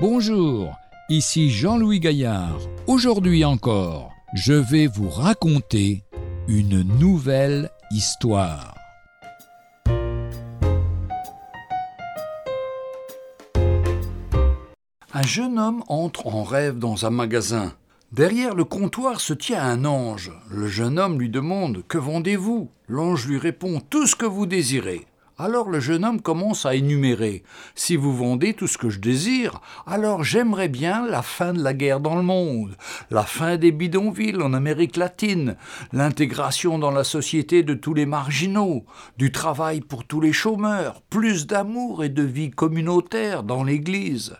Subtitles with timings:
[0.00, 0.78] Bonjour,
[1.10, 2.56] ici Jean-Louis Gaillard.
[2.86, 6.04] Aujourd'hui encore, je vais vous raconter
[6.48, 8.74] une nouvelle histoire.
[15.12, 17.74] Un jeune homme entre en rêve dans un magasin.
[18.10, 20.32] Derrière le comptoir se tient un ange.
[20.48, 22.70] Le jeune homme lui demande Que vendez-vous?
[22.88, 25.06] L'ange lui répond Tout ce que vous désirez.
[25.42, 27.44] Alors le jeune homme commence à énumérer.
[27.74, 31.72] Si vous vendez tout ce que je désire, alors j'aimerais bien la fin de la
[31.72, 32.76] guerre dans le monde,
[33.10, 35.56] la fin des bidonvilles en Amérique latine,
[35.94, 38.84] l'intégration dans la société de tous les marginaux,
[39.16, 44.36] du travail pour tous les chômeurs, plus d'amour et de vie communautaire dans l'Église.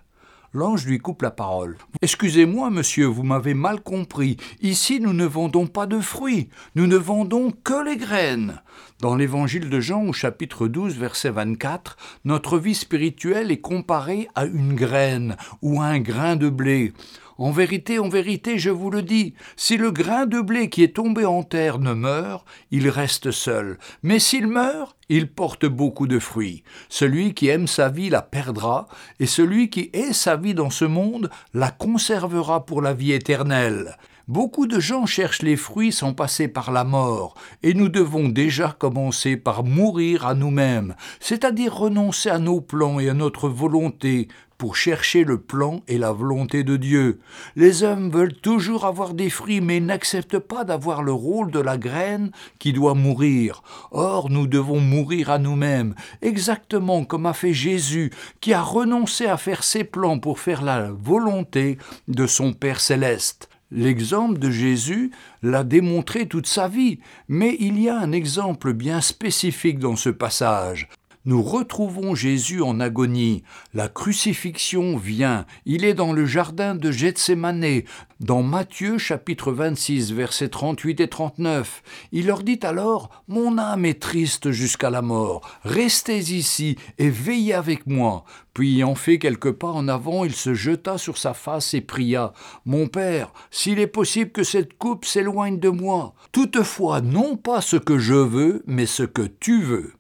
[0.53, 1.79] L'ange lui coupe la parole.
[2.03, 4.37] Excusez-moi, monsieur, vous m'avez mal compris.
[4.61, 8.61] Ici, nous ne vendons pas de fruits, nous ne vendons que les graines.
[9.01, 14.45] Dans l'évangile de Jean, au chapitre 12, verset 24, notre vie spirituelle est comparée à
[14.45, 16.95] une graine ou à un grain de blé.
[17.41, 20.95] En vérité, en vérité, je vous le dis, si le grain de blé qui est
[20.95, 23.79] tombé en terre ne meurt, il reste seul.
[24.03, 26.65] Mais s'il meurt, il porte beaucoup de fruits.
[26.91, 28.89] Celui qui aime sa vie la perdra,
[29.21, 33.97] et celui qui hait sa vie dans ce monde la conservera pour la vie éternelle.
[34.31, 38.77] Beaucoup de gens cherchent les fruits sans passer par la mort, et nous devons déjà
[38.79, 44.77] commencer par mourir à nous-mêmes, c'est-à-dire renoncer à nos plans et à notre volonté pour
[44.77, 47.19] chercher le plan et la volonté de Dieu.
[47.57, 51.77] Les hommes veulent toujours avoir des fruits, mais n'acceptent pas d'avoir le rôle de la
[51.77, 53.65] graine qui doit mourir.
[53.91, 59.37] Or, nous devons mourir à nous-mêmes, exactement comme a fait Jésus, qui a renoncé à
[59.37, 63.50] faire ses plans pour faire la volonté de son Père céleste.
[63.73, 69.01] L'exemple de Jésus l'a démontré toute sa vie, mais il y a un exemple bien
[69.01, 70.89] spécifique dans ce passage
[71.27, 73.43] nous retrouvons Jésus en agonie.
[73.75, 75.45] La crucifixion vient.
[75.67, 77.83] Il est dans le jardin de Gethsemane,
[78.21, 81.83] dans Matthieu chapitre 26, versets 38 et 39.
[82.13, 85.43] Il leur dit alors Mon âme est triste jusqu'à la mort.
[85.63, 88.25] Restez ici et veillez avec moi.
[88.55, 92.33] Puis, ayant fait quelques pas en avant, il se jeta sur sa face et pria
[92.65, 96.15] Mon Père, s'il est possible que cette coupe s'éloigne de moi.
[96.33, 99.93] Toutefois, non pas ce que je veux, mais ce que tu veux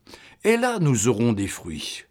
[0.44, 2.04] et là nous aurons des fruits.